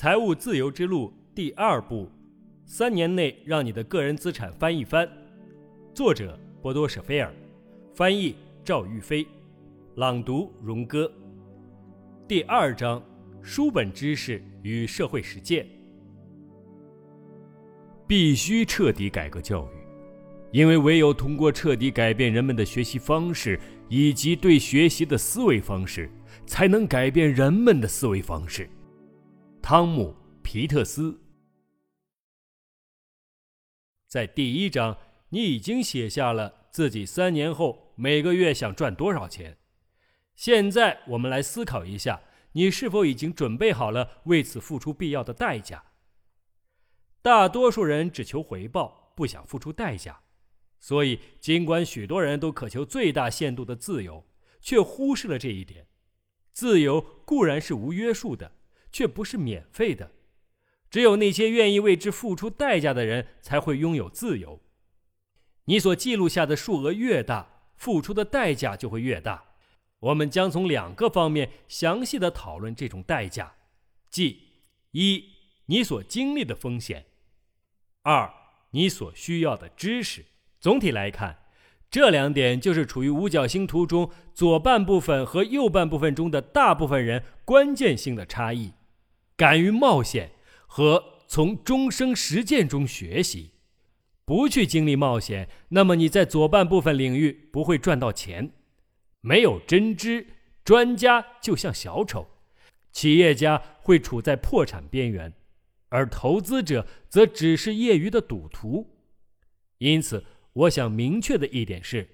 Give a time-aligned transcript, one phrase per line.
[0.00, 2.08] 财务自由之路第二步：
[2.64, 5.10] 三年内让你的个人资产翻一番。
[5.92, 7.34] 作者：波多舍菲尔，
[7.96, 9.26] 翻译：赵玉飞，
[9.96, 11.10] 朗读：荣哥。
[12.28, 13.02] 第二章：
[13.42, 15.66] 书本知识与社会实践。
[18.06, 19.78] 必须彻底改革教育，
[20.52, 23.58] 因为唯有通过彻底改变人们的学习方式
[23.88, 26.08] 以及对学习的思维方式，
[26.46, 28.70] 才能改变人们的思维方式。
[29.70, 31.20] 汤姆·皮特斯，
[34.06, 34.96] 在第一章，
[35.28, 39.58] 你已经写下了自己三年后每个月想赚多少钱。
[40.34, 45.84] 现在，我们来思考一下，你是否已经准备好了为此付出必要的代价？
[47.20, 50.18] 大多数人只求回报，不想付出代价。
[50.80, 54.26] 所以，尽管许多人都渴求最大限度的自由，
[54.62, 55.86] 却忽视了这一点：
[56.54, 58.52] 自由固然是无约束的。
[58.92, 60.12] 却不是免费的，
[60.90, 64.60] 只有那些愿意为之付出代价的人才会拥有自由。
[65.64, 69.44] 你所记录下的数额越大，付出的代价就会越大。
[70.00, 73.54] 我们将从两个方面详细的讨论这种代价，
[74.08, 74.40] 即
[74.92, 75.24] 一
[75.66, 77.04] 你所经历的风险，
[78.02, 78.32] 二
[78.70, 80.24] 你所需要的知识。
[80.60, 81.38] 总体来看，
[81.90, 88.72] 这两点就是处于五角星图中左半部分和右半部分中的大部分人关键性的差异。
[89.38, 90.32] 敢于冒险
[90.66, 93.52] 和从终生实践中学习，
[94.24, 98.50] 不去经历冒险，那么你在左半部分领域不会赚到钱。
[99.20, 100.26] 没有真知，
[100.64, 102.26] 专家就像小丑，
[102.90, 105.32] 企业家会处在破产边缘，
[105.90, 108.90] 而投资者则只是业余的赌徒。
[109.78, 112.08] 因此，我想明确的一点是：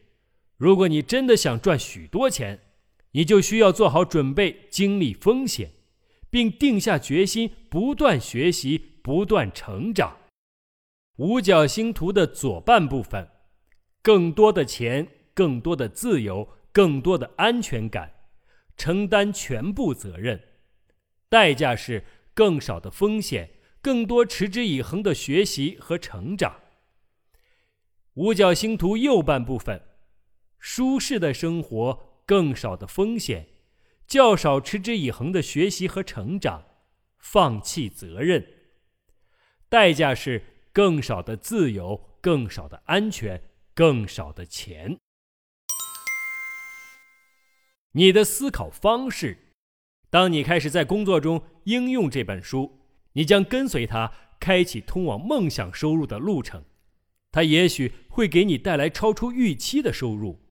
[0.58, 2.61] 如果你真的想赚许多钱，
[3.12, 5.70] 你就需要做好准备，经历风险。
[6.34, 10.16] 并定下决心，不断学习，不断成长。
[11.18, 13.28] 五角星图的左半部分，
[14.02, 18.12] 更多的钱，更多的自由，更多的安全感，
[18.77, 20.42] 承担全部责任，
[21.28, 23.48] 代价是更少的风险，
[23.80, 26.62] 更多持之以恒的学习和成长。
[28.14, 29.80] 五角星图右半部分，
[30.58, 33.53] 舒适的生活，更少的风险。
[34.06, 36.64] 较少持之以恒的学习和成长，
[37.18, 38.46] 放弃责任，
[39.68, 40.42] 代价是
[40.72, 43.42] 更少的自由、更少的安全、
[43.74, 44.98] 更少的钱。
[47.92, 49.38] 你的思考方式，
[50.10, 52.80] 当你开始在工作中应用这本书，
[53.12, 56.64] 你将跟随它开启通往梦想收入的路程。
[57.32, 60.43] 它也许会给你带来超出预期的收入。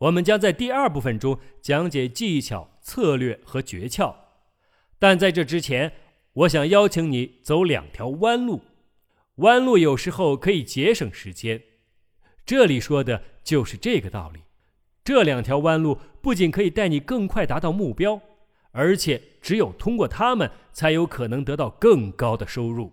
[0.00, 4.14] 我们将在第二部分中讲解技巧、策略和诀窍，
[4.98, 5.92] 但在这之前，
[6.32, 8.62] 我想邀请你走两条弯路。
[9.36, 11.62] 弯路有时候可以节省时间，
[12.46, 14.40] 这里说的就是这个道理。
[15.04, 18.22] 这两条弯路不仅可以带你更快达到目标，
[18.72, 22.92] 而且只有通过它们，才有可能得到更高的收入。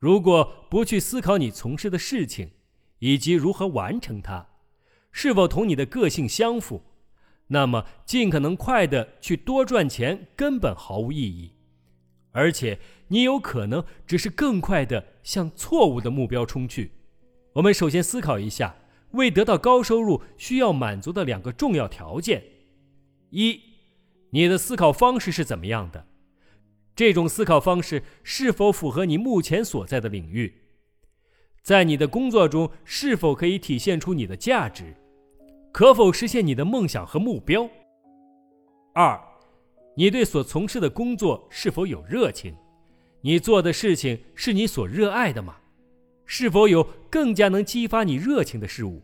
[0.00, 2.50] 如果不去思考你从事的事情，
[2.98, 4.48] 以及如何完成它，
[5.16, 6.82] 是否同你的个性相符？
[7.46, 11.52] 那么，尽可能快的去多赚钱根本毫无意义，
[12.32, 16.90] 而且你有可能只是更快的向错误的目标冲去。
[17.52, 18.74] 我们首先思考一下，
[19.12, 22.42] 为得到高收入需要满足的两个重要条件：
[23.30, 23.60] 一，
[24.30, 26.08] 你的思考方式是怎么样的？
[26.96, 30.62] 这种思考方式是否符合你目前所在的领域？
[31.62, 34.96] 在你的工作中是否可以体现出你的价值？
[35.74, 37.68] 可否实现你的梦想和目标？
[38.94, 39.20] 二，
[39.96, 42.54] 你对所从事的工作是否有热情？
[43.22, 45.56] 你做的事情是你所热爱的吗？
[46.26, 49.02] 是否有更加能激发你热情的事物？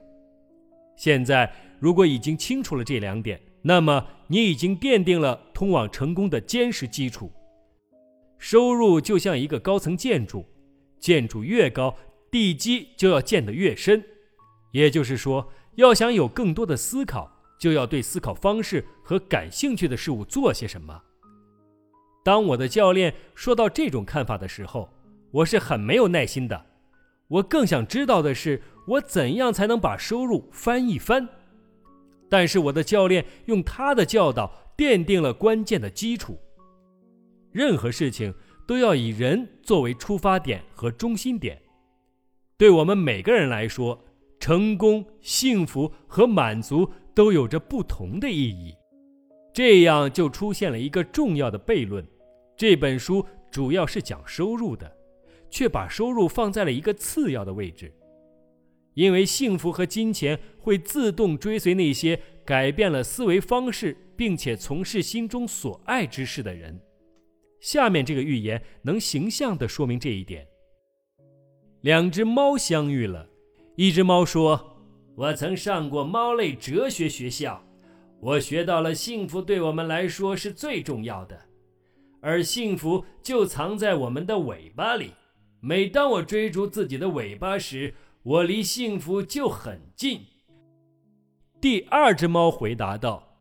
[0.97, 7.33] 现在，如果已经清楚了这两点，那么你已经奠定了通往成功的坚实基础。
[8.39, 10.47] 收入就像一个高层建筑，
[11.01, 11.97] 建筑越高，
[12.31, 14.01] 地基就要建得越深。
[14.71, 15.51] 也就是说。
[15.77, 21.03] 要想有更多的思考，就要对思考方式和感兴趣的事物做些什么。
[22.23, 24.93] 当我的教练说到这种看法的时候，
[25.31, 26.67] 我是很没有耐心的。
[27.29, 31.29] 我更想知道的是，我怎样才能把收入翻一番？
[32.29, 36.39] 但是我的教练用他的教导奠定了关键的基础。
[37.53, 38.35] 任何事情
[38.67, 41.61] 都要以人作为出发点和中心点。
[42.59, 44.05] 对我们每个人来说。
[44.41, 48.75] 成功、幸福和满足都有着不同的意义，
[49.53, 52.05] 这样就出现了一个重要的悖论：
[52.57, 54.91] 这本书主要是讲收入的，
[55.51, 57.93] 却把收入放在了一个次要的位置。
[58.95, 66.81] 因为幸福和金钱会自动追随那些改变了思维方式并且从事心中所爱之事的人。
[67.61, 70.47] 下面这个寓言能形象地说明这一点。
[71.83, 73.30] 两只猫相遇了，
[73.81, 74.77] 一只猫说
[75.17, 77.65] ：“我曾上过猫类哲学学校，
[78.21, 81.47] 我学到了幸福对我们来说是最重要的，
[82.21, 85.13] 而幸福就藏在我们的尾巴里。
[85.61, 90.21] 每当我追逐自己的尾巴时，我离幸福就很近。
[91.59, 93.41] 第二只猫回答道：“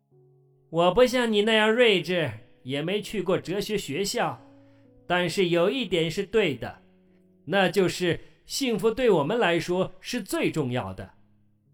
[0.72, 2.30] 我不像你那样睿智，
[2.62, 4.40] 也没去过哲学学校，
[5.06, 6.80] 但是有一点是对的，
[7.44, 8.18] 那就是
[8.50, 11.14] 幸福对我们来说是最重要的，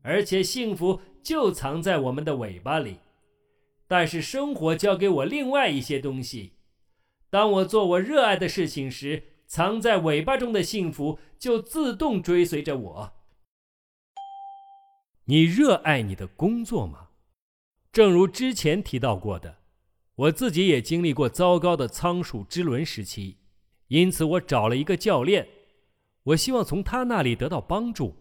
[0.02, 2.98] 而且幸福就藏在我们的尾巴里。
[3.88, 6.52] 但是生活教给我另外一些东西，
[7.30, 13.12] 当我做我热爱的事情时。”藏在尾巴中的幸福就自动追随着我。
[15.26, 17.10] 你热爱你的工作吗？
[17.92, 19.58] 正如之前提到过的，
[20.16, 23.36] 我自己也经历过糟糕的仓鼠之轮时期，
[23.86, 25.46] 因此我找了一个教练，
[26.26, 28.16] 我希望从他那里得到帮助。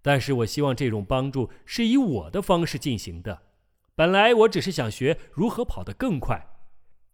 [0.00, 3.42] 但是我希望这种帮助是以我的方式进行的。
[3.94, 6.44] 本来我只是想学如何跑得更快，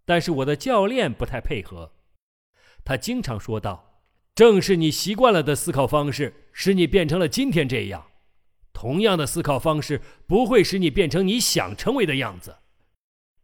[0.04, 1.92] 但是我的教练不太配合。
[2.84, 4.00] 他经常说道
[4.34, 8.06] ：“正是你习惯了的思考方式，使你变成了今天这样。
[8.72, 12.56] 同样的思考方式不会使你变成你想成为的样子。”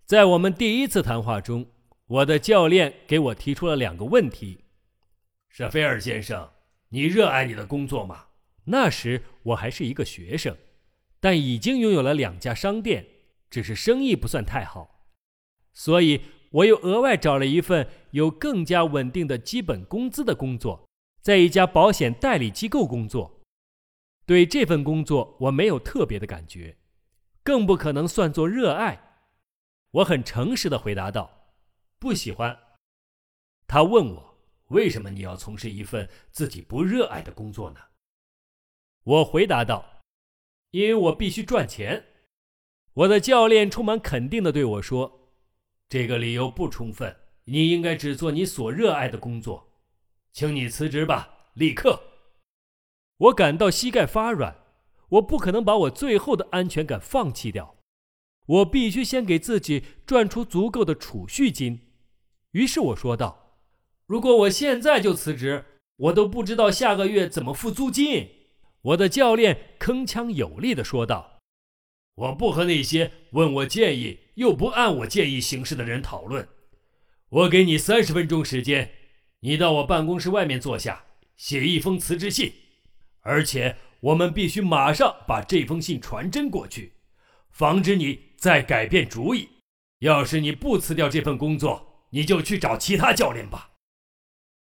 [0.06, 1.66] 在我们第一次谈话中，
[2.06, 4.63] 我的教练给我提出了两个问题
[5.54, 6.50] ：“舍菲尔先生，
[6.88, 8.26] 你热爱你的工作吗？”
[8.66, 10.56] 那时我还是一个学生，
[11.20, 13.06] 但已经拥有了两家商店，
[13.48, 15.06] 只是生意不算太好，
[15.72, 16.22] 所以。
[16.54, 20.88] 我又额外找了一份有更加稳定的基本工资的工作，
[21.20, 23.42] 在一家保险代理机构工作。
[24.24, 26.76] 对这份工作我没有特别的感觉，
[27.42, 29.16] 更不可能算作热爱。
[29.90, 31.56] 我很诚实的回答道
[31.98, 32.56] ：“不喜欢。”
[33.66, 34.33] 他问我
[34.74, 37.80] ：“为什么你要从事一份自己不热爱的工作呢？”
[39.04, 40.02] 我回答道
[40.72, 42.04] ：“因为我必须赚钱。”
[42.92, 45.30] 我的教练充满肯定的对我说。
[45.88, 47.16] 这个理由不充分。
[47.46, 49.70] 你应该只做你所热爱的工作，
[50.32, 52.02] 请你辞职吧，立刻。
[53.18, 54.56] 我感到膝盖发软，
[55.10, 57.76] 我不可能把我最后的安全感放弃掉，
[58.46, 61.92] 我必须先给自己赚出足够的储蓄金。
[62.52, 63.43] 于是我说道
[64.06, 65.64] ：“如果我现在就辞职，
[65.96, 68.28] 我都不知道下个月怎么付租金。”
[68.82, 71.40] 我的教练铿锵有力地说道
[72.16, 76.48] ：“我不和那些问我建议。”又不按我建议行事的人讨论，
[77.28, 78.90] 我给你三十分钟时间，
[79.42, 81.04] 你到我办公室外面坐下，
[81.36, 82.52] 写一封辞职信，
[83.20, 86.94] 而且我们必须马上把这封信传真过去，
[87.52, 89.48] 防止你再改变主意。
[90.00, 93.70] 要是你不辞掉这份工作，你就去找其他教练吧。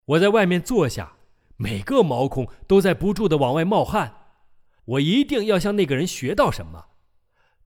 [0.05, 1.17] 我在外面坐下，
[1.57, 4.13] 每个毛孔都在不住的往外冒汗，
[4.85, 6.87] 我一定要向那个人学到什么。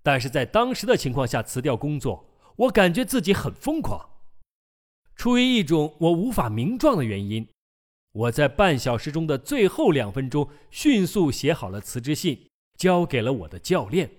[0.03, 4.09] 但是在当时的情况下辞掉工作，我感觉自己很疯狂。
[5.15, 7.47] 出于一种我无法名状的原因，
[8.11, 14.09] 我在半小时中的最后两分钟迅速写好了辞职信，交给了我的教练。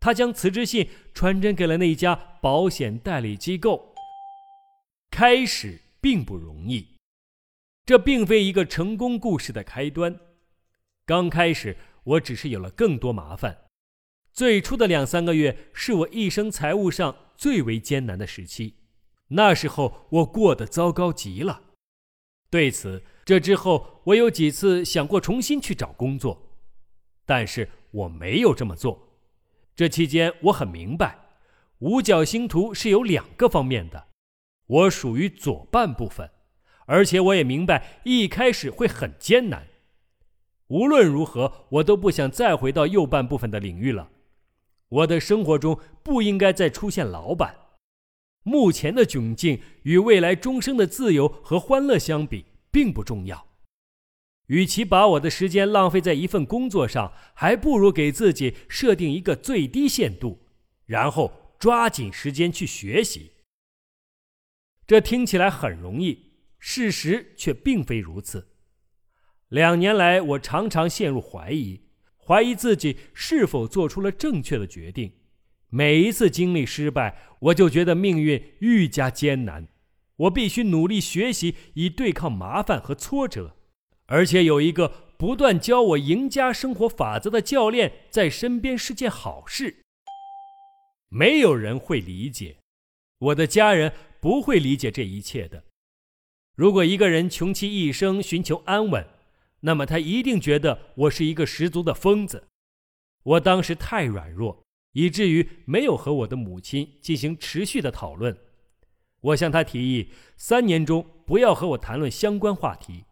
[0.00, 3.94] 他将辞职信传真给了那家保险代理机构。
[5.10, 6.97] 开始并不容易，
[7.88, 10.20] 这并非一个成功故事的开端。
[11.06, 13.64] 刚开始，我只是有了更多麻烦。
[14.30, 18.74] 最初的两三个月是我一生财务上最为艰难的时期，
[19.28, 21.62] 那时候我过得糟糕极了。
[22.50, 26.58] 对此，这之后我有几次想过重新去找工作，
[27.24, 29.16] 但是我没有这么做。
[29.74, 31.18] 这期间，我很明白，
[31.78, 34.08] 五角星图是有两个方面的，
[34.66, 36.30] 我属于左半部分，
[36.88, 39.68] 而且我也明白一开始会很艰难。
[40.68, 44.10] 无论如何，我都不想再回到右半部分的领域了。
[44.88, 47.56] 我的生活中不应该再出现老板。
[48.42, 53.46] 目前的窘境与未来终生的自由和欢乐相比，并不重要。
[54.46, 60.38] 与其把我的时间浪费在一份工作上，还不如给自己设定一个最低限度，
[60.86, 63.32] 然后抓紧时间去学习。
[64.86, 66.27] 这听起来很容易，
[66.58, 68.48] 事实却并非如此。
[69.48, 71.82] 两年来，我常常陷入怀疑。
[72.16, 75.12] 怀疑自己是否做出了正确的决定。
[75.70, 79.68] 每一次经历失败，我就觉得命运愈加艰难。
[80.16, 83.56] 我必须努力学习，以对抗麻烦和挫折，
[84.06, 89.84] 而且有一个不断教我赢家生活法则的教练在身边是件好事。
[91.08, 92.58] 没有人会理解，
[93.18, 95.64] 我的家人不会理解这一切的。
[96.58, 99.06] 如果一个人穷其一生寻求安稳，
[99.60, 102.48] 那么他一定觉得我是一个十足的疯子。
[103.22, 108.36] 我当时太软弱，以至于没有和我的母亲进行持续的讨论。
[109.20, 113.04] 我向他提议，三年中不要和我谈论相关话题。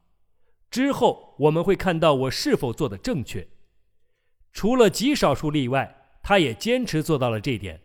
[0.69, 3.47] 之后我们会看到我是否做的正确。
[4.53, 7.83] 除了极少数例外，他也坚持做到了这点。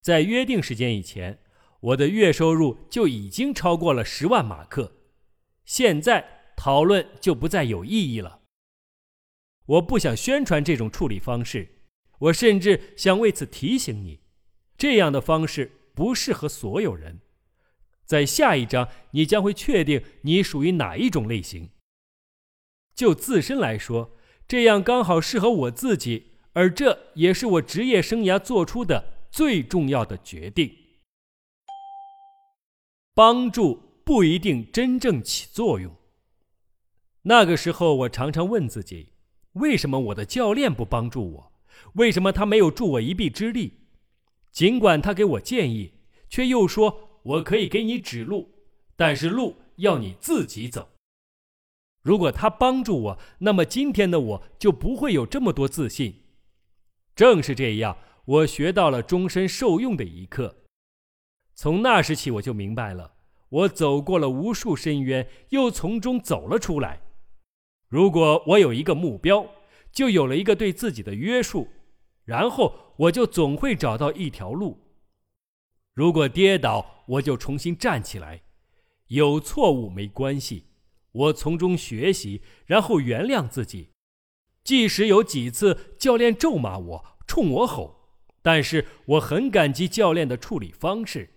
[0.00, 1.38] 在约定时间以前，
[1.84, 4.92] 我的月收入就已经超过了十万马克。
[5.64, 8.40] 现在讨论就不再有意义了。
[9.66, 11.82] 我不想宣传这种处理方式，
[12.20, 14.20] 我甚至想为此提醒你，
[14.78, 15.80] 这样的方式。
[15.94, 17.20] 不适合所有人。
[18.04, 21.70] 在下一章，你将会确定你属于哪一种类型。
[22.96, 24.16] 就自身来说，
[24.48, 30.83] 这样刚好适合我自己，而这也是我职业生涯做出的最重要的决定。
[33.14, 35.94] 帮助不一定真正起作用。
[37.22, 39.12] 那个时候，我常常问自己：
[39.52, 41.52] 为什么我的教练不帮助我？
[41.94, 43.74] 为什么他没有助我一臂之力？
[44.50, 45.92] 尽管他给我建议，
[46.28, 48.50] 却又说我可以给你指路，
[48.96, 50.88] 但是路要你自己走。
[52.02, 56.24] 如果他帮助我，那么今天的我就不会有这么多自信。
[57.14, 60.63] 正是这样，我学到了终身受用的一课。
[61.54, 63.14] 从那时起，我就明白了，
[63.48, 67.02] 我走过了无数深渊，又从中走了出来。
[67.88, 69.46] 如果我有一个目标，
[69.92, 71.68] 就有了一个对自己的约束。
[72.24, 74.80] 然后我就总会找到一条路。
[75.92, 78.42] 如果跌倒，我就重新站起来。
[79.08, 80.64] 有错误没关系，
[81.12, 83.90] 我从中学习，然后原谅自己。
[84.64, 88.08] 即使有几次教练咒骂我、冲我吼，
[88.40, 91.33] 但是我很感激教练的处理方式。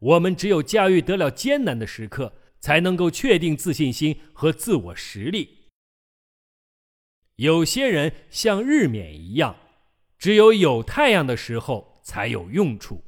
[0.00, 5.70] 我们只有驾驭得了艰难的时刻，才能够确定自信心和自我实力。
[7.36, 9.56] 有些人像日冕一样。
[10.18, 13.02] 只有有太阳的时候才有用处，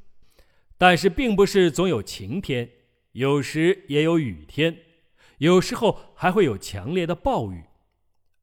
[0.79, 2.67] 但是并不是总有晴天，
[3.13, 4.75] 有时也有雨天，
[5.37, 7.63] 有时候还会有强烈的暴雨。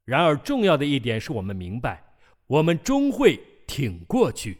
[0.04, 2.14] 然而，重要的一点是我们明白，
[2.46, 4.58] 我们终会挺过去。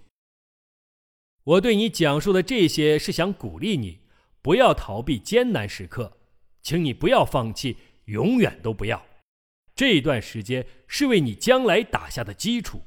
[1.45, 4.01] 我对你讲述的这些是想鼓励你，
[4.43, 6.19] 不要逃避艰难时刻，
[6.61, 9.03] 请你不要放弃，永远都不要。
[9.75, 12.83] 这段时间是为你将来打下的基础。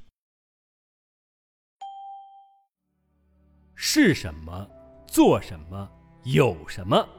[3.75, 4.69] 是什么？
[5.07, 5.89] 做什么？
[6.23, 7.09] 有什么？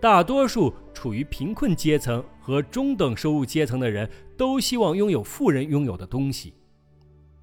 [0.00, 6.54] 大多数处于贫困阶层和中等收入阶层的人都希望拥有富人拥有的东西。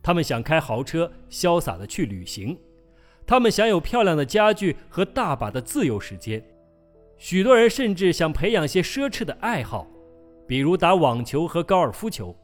[0.04, 2.56] 他们想开豪车，潇洒的去旅行；
[3.26, 6.44] 他们想有漂亮的家具和大把的自由时间。
[7.18, 9.88] 许多人甚至想培养些奢侈的爱好，
[10.46, 12.36] 比如打网球和高尔夫球。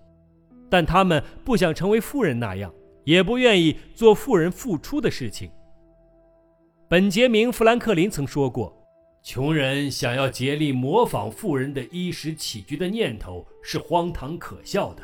[0.69, 2.73] 但他们不想成为富人那样。
[3.05, 5.49] 也不愿意做富人付出的事情。
[6.87, 8.71] 本杰明·富兰克林曾说过
[9.23, 15.01] ：“穷人想要竭力模仿富人的衣食起居的念头是荒唐可笑的，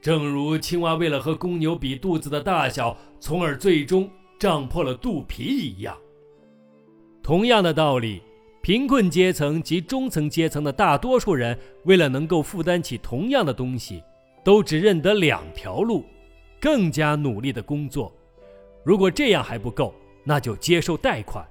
[0.00, 5.96] 正如青蛙为了和公牛比肚子的大小，从而最终胀破了肚皮一样。”
[7.22, 8.22] 同样的道理，
[8.62, 14.02] 贫困阶层及中层阶层的大多数人，为了能够负担起同样的东西，
[14.44, 16.04] 都只认得两条路。
[16.58, 18.12] 更加努力的工作，
[18.82, 21.46] 如果这样还不够，那就接受贷款。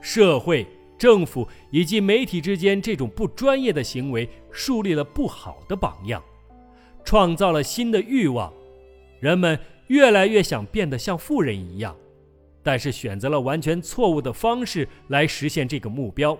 [0.00, 6.22] 社会、政府以及媒体之间这种不专业的行为，树立了不好的榜样，
[7.08, 8.52] 创造了新的欲望。
[9.18, 11.96] 人们越来越想变得像富人一样，
[12.62, 16.38] 但是选择了完全错误的方式来实现这个目标。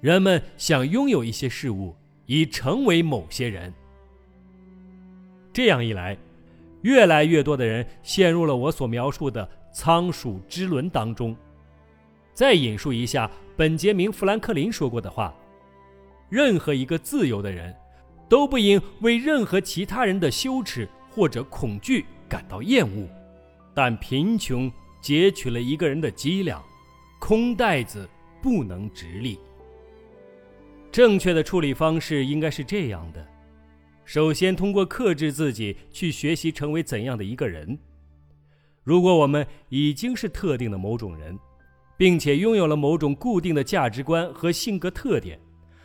[0.00, 1.94] 人们想拥有一些事物，
[2.24, 3.70] 以成为某些人。
[5.52, 6.16] 这样一来，
[6.80, 11.36] 越来越多的人陷入了我所描述的仓鼠之轮当中。
[12.32, 15.34] 再引述一下本杰明·富兰克林说过的话
[16.30, 17.76] ：“任何一个自由的人，
[18.28, 23.08] 都不应为任何其他人的羞耻或者恐惧感到厌恶。
[23.74, 24.70] 但贫穷
[25.00, 26.62] 截取了一个人的脊梁，
[27.18, 28.08] 空袋子
[28.42, 29.38] 不能直立。
[30.90, 33.26] 正确的处理方式应该是这样的。”
[34.04, 37.78] 首先，通过克制自己去学习成为怎样的一个人。
[38.82, 41.38] 如果我们已经是特定的某种人，
[41.98, 45.38] 并且拥有了某种固定的价值观和性格特点，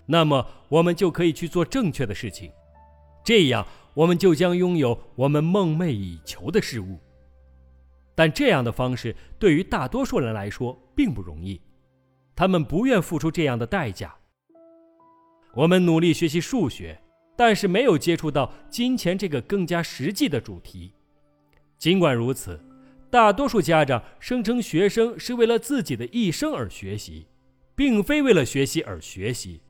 [0.05, 2.51] 那么我们就可以去做正确的事情。
[3.23, 6.99] 这样，我们就将拥有我们梦寐以求的事物。
[8.15, 11.59] 但这样的方式对于大多数人来说并不容易，
[12.35, 14.13] 他们不愿付出这样的代价。
[15.53, 16.99] 我们努力学习数学，
[17.35, 20.93] 但是没有接触到金钱这个更加实际的主题。
[21.77, 22.59] 尽管如此，
[23.09, 27.27] 大多数家长声称学生是为了自己的一生而学习，
[27.75, 29.61] 并非为了学习而学习。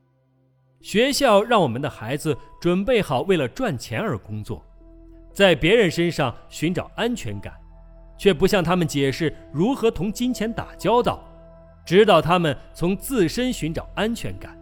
[0.84, 4.62] 学校让我们的孩子准备好为了赚钱而工作，
[5.32, 7.54] 在别人身上寻找安全感。
[8.18, 11.24] 却不向他们解释如何同金钱打交道，
[11.86, 14.56] 指导他们从自身寻找安全感。